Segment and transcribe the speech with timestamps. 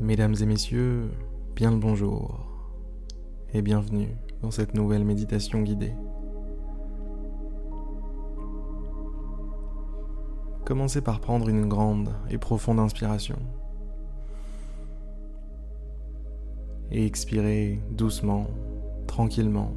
[0.00, 1.10] Mesdames et messieurs,
[1.56, 2.46] bien le bonjour
[3.52, 5.92] et bienvenue dans cette nouvelle méditation guidée.
[10.64, 13.40] Commencez par prendre une grande et profonde inspiration
[16.92, 18.46] et expirez doucement,
[19.08, 19.74] tranquillement.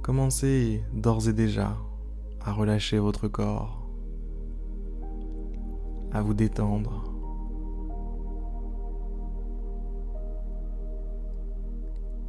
[0.00, 1.76] Commencez d'ores et déjà
[2.40, 3.87] à relâcher votre corps
[6.12, 7.04] à vous détendre.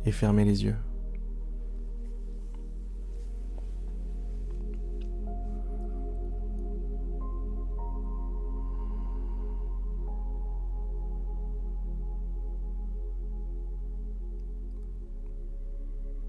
[0.05, 0.75] Et fermez les yeux.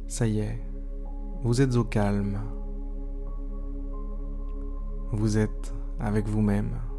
[0.06, 0.60] Ça y est,
[1.42, 2.40] vous êtes au calme.
[5.12, 6.89] Vous êtes avec vous-même.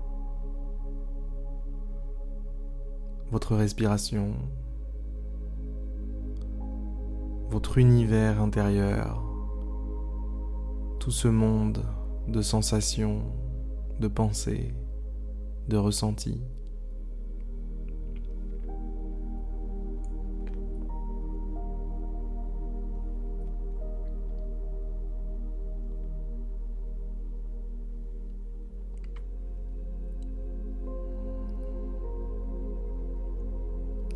[3.31, 4.33] Votre respiration,
[7.49, 9.23] votre univers intérieur,
[10.99, 11.85] tout ce monde
[12.27, 13.23] de sensations,
[13.99, 14.75] de pensées,
[15.69, 16.41] de ressentis.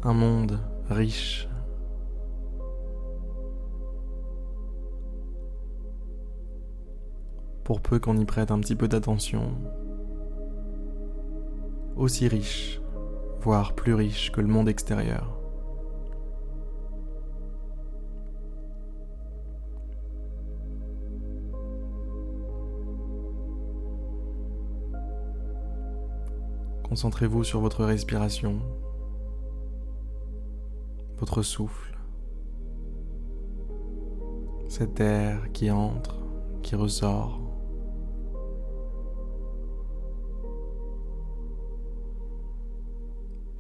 [0.06, 1.50] Un monde riche.
[7.64, 9.54] Pour peu qu'on y prête un petit peu d'attention,
[11.96, 12.80] aussi riche,
[13.40, 15.40] voire plus riche que le monde extérieur.
[26.84, 28.62] Concentrez-vous sur votre respiration
[31.18, 31.98] votre souffle,
[34.68, 36.20] cet air qui entre,
[36.62, 37.40] qui ressort.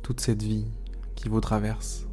[0.01, 0.67] Toute cette vie
[1.15, 2.07] qui vous traverse.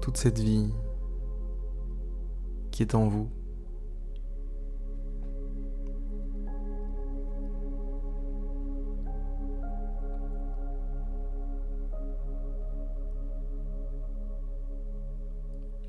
[0.00, 0.72] Toute cette vie
[2.70, 3.28] qui est en vous.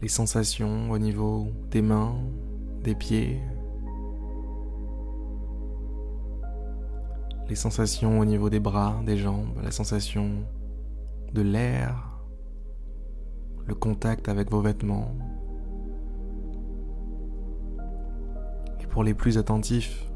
[0.01, 2.15] Les sensations au niveau des mains,
[2.83, 3.39] des pieds,
[7.47, 10.43] les sensations au niveau des bras, des jambes, la sensation
[11.33, 12.19] de l'air,
[13.67, 15.15] le contact avec vos vêtements.
[18.81, 20.07] Et pour les plus attentifs,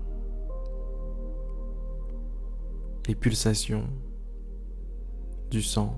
[3.08, 3.88] les pulsations
[5.52, 5.96] du sang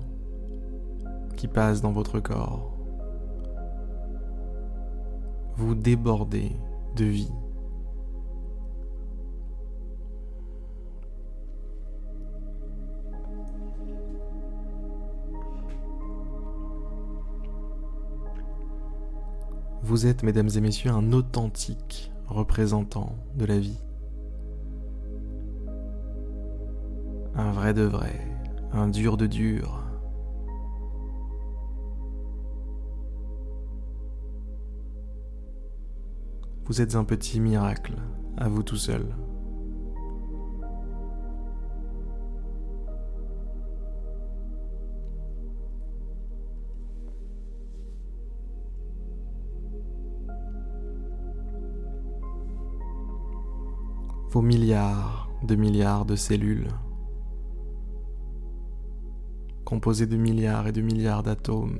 [1.36, 2.77] qui passe dans votre corps
[5.58, 6.52] vous débordez
[6.94, 7.32] de vie.
[19.82, 23.80] Vous êtes, mesdames et messieurs, un authentique représentant de la vie.
[27.34, 28.20] Un vrai de vrai,
[28.72, 29.87] un dur de dur,
[36.68, 37.94] Vous êtes un petit miracle,
[38.36, 39.16] à vous tout seul.
[54.28, 56.68] Vos milliards de milliards de cellules,
[59.64, 61.78] composées de milliards et de milliards d'atomes,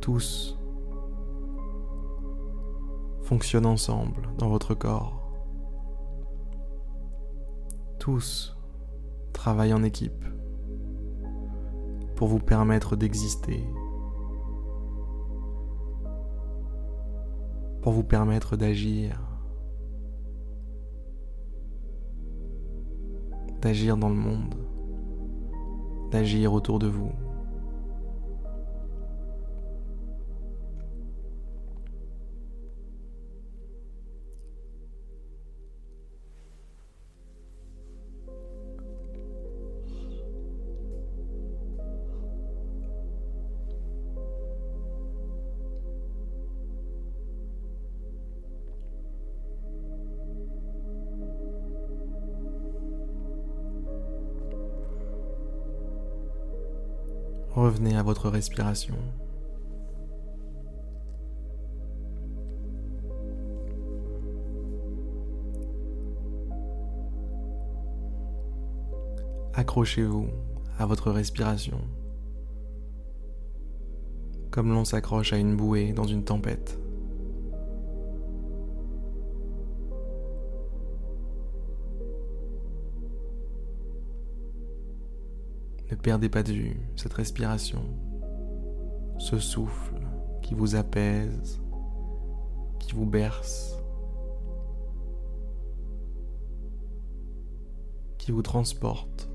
[0.00, 0.61] tous
[3.32, 5.18] fonctionnent ensemble dans votre corps.
[7.98, 8.54] Tous
[9.32, 10.22] travaillent en équipe
[12.14, 13.66] pour vous permettre d'exister,
[17.80, 19.18] pour vous permettre d'agir,
[23.62, 24.56] d'agir dans le monde,
[26.10, 27.12] d'agir autour de vous.
[57.54, 58.96] Revenez à votre respiration.
[69.54, 70.28] Accrochez-vous
[70.78, 71.78] à votre respiration,
[74.50, 76.78] comme l'on s'accroche à une bouée dans une tempête.
[85.92, 87.84] Ne perdez pas de vue cette respiration,
[89.18, 90.00] ce souffle
[90.40, 91.60] qui vous apaise,
[92.78, 93.78] qui vous berce,
[98.16, 99.28] qui vous transporte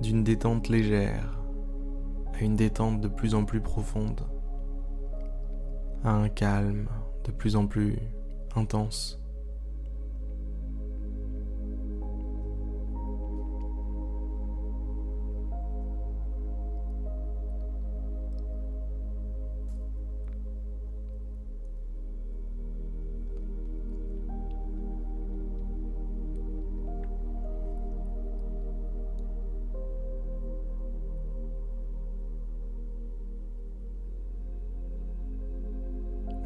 [0.00, 1.42] d'une détente légère
[2.32, 4.20] à une détente de plus en plus profonde,
[6.04, 6.86] à un calme
[7.24, 7.98] de plus en plus
[8.54, 9.19] intense.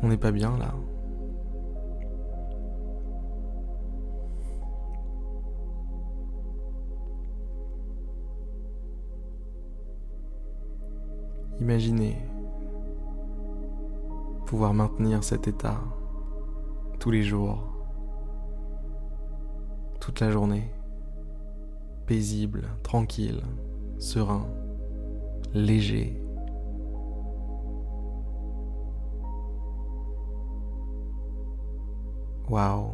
[0.05, 0.75] On n'est pas bien là.
[11.59, 12.19] Imaginez
[14.45, 15.81] pouvoir maintenir cet état
[17.01, 17.67] tous les jours,
[20.01, 20.71] toute la journée,
[22.05, 23.41] paisible, tranquille,
[23.99, 24.47] serein,
[25.55, 26.24] léger.
[32.55, 32.93] Waouh,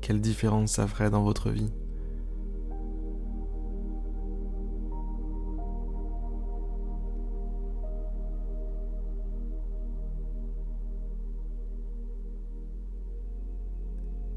[0.00, 1.70] quelle différence ça ferait dans votre vie.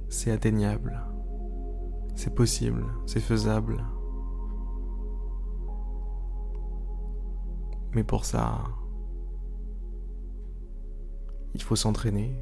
[0.08, 1.02] C'est atteignable,
[2.14, 3.84] c'est possible, c'est faisable.
[7.96, 8.66] Mais pour ça,
[11.56, 12.38] il faut s'entraîner,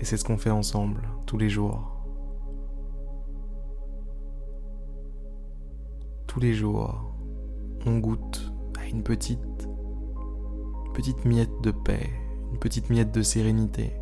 [0.00, 1.94] Et c'est ce qu'on fait ensemble tous les jours.
[6.26, 7.14] Tous les jours,
[7.84, 8.50] on goûte
[8.80, 9.68] à une petite,
[10.94, 12.08] petite miette de paix,
[12.50, 13.92] une petite miette de sérénité.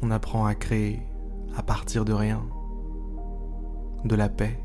[0.00, 1.02] On apprend à créer
[1.54, 2.48] à partir de rien,
[4.06, 4.58] de la paix.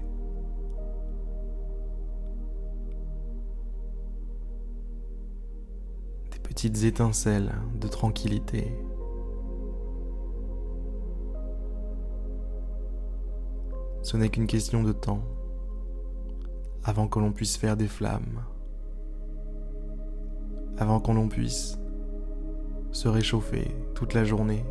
[6.56, 8.72] Petites étincelles de tranquillité.
[14.04, 15.20] Ce n'est qu'une question de temps
[16.86, 18.46] avant que l'on puisse faire des flammes,
[20.78, 21.78] avant que l'on puisse
[22.94, 24.64] se réchauffer toute la journée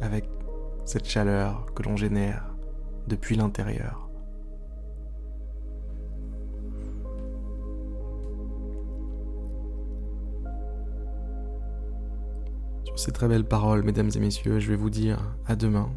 [0.00, 0.28] avec
[0.84, 2.54] cette chaleur que l'on génère
[3.08, 4.03] depuis l'intérieur.
[12.96, 15.90] Ces très belles paroles, mesdames et messieurs, je vais vous dire à demain.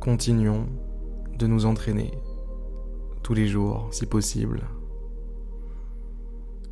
[0.00, 0.66] Continuons
[1.38, 2.12] de nous entraîner
[3.22, 4.62] tous les jours, si possible.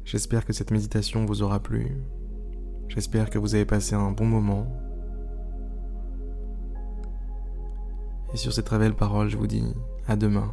[0.04, 2.02] J'espère que cette méditation vous aura plu.
[2.88, 4.66] J'espère que vous avez passé un bon moment.
[8.34, 9.74] Et sur ces très belles paroles, je vous dis
[10.06, 10.50] à demain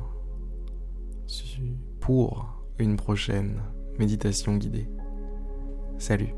[1.99, 3.61] pour une prochaine
[3.97, 4.87] méditation guidée.
[5.97, 6.33] Salut